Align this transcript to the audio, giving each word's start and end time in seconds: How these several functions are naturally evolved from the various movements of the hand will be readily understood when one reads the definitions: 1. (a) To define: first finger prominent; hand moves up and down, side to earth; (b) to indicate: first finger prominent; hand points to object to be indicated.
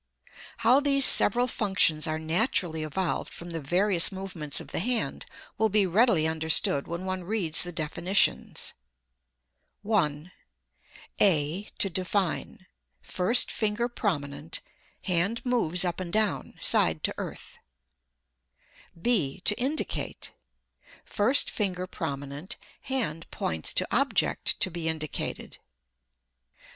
How 0.65 0.79
these 0.79 1.05
several 1.05 1.45
functions 1.45 2.07
are 2.07 2.17
naturally 2.17 2.81
evolved 2.81 3.31
from 3.31 3.51
the 3.51 3.61
various 3.61 4.11
movements 4.11 4.59
of 4.59 4.69
the 4.69 4.79
hand 4.79 5.27
will 5.59 5.69
be 5.69 5.85
readily 5.85 6.27
understood 6.27 6.87
when 6.87 7.05
one 7.05 7.23
reads 7.23 7.61
the 7.61 7.71
definitions: 7.71 8.73
1. 9.83 10.31
(a) 11.21 11.69
To 11.77 11.87
define: 11.91 12.65
first 13.03 13.51
finger 13.51 13.87
prominent; 13.87 14.61
hand 15.03 15.45
moves 15.45 15.85
up 15.85 15.99
and 15.99 16.11
down, 16.11 16.55
side 16.59 17.03
to 17.03 17.13
earth; 17.19 17.59
(b) 18.99 19.39
to 19.45 19.53
indicate: 19.61 20.31
first 21.05 21.47
finger 21.51 21.85
prominent; 21.85 22.55
hand 22.85 23.29
points 23.29 23.71
to 23.75 23.87
object 23.95 24.59
to 24.61 24.71
be 24.71 24.87
indicated. 24.89 25.59